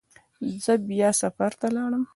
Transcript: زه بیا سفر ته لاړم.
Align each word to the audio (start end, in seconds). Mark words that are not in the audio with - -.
زه 0.63 0.73
بیا 0.87 1.09
سفر 1.21 1.51
ته 1.59 1.67
لاړم. 1.75 2.03